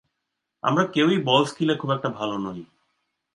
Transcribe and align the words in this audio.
আমরা 0.63 0.83
কেউই 0.85 1.17
বল 1.23 1.43
স্কিলে 1.45 1.75
খুব 1.75 1.89
একটা 1.91 2.09
ভালো 2.09 2.35
নই। 2.37 2.61